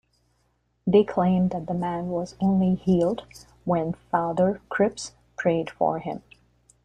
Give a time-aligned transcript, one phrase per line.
[0.87, 3.21] They claim that the man was only healed
[3.65, 6.23] when Father Cripps prayed for him.